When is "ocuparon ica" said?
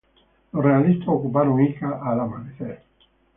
1.09-1.99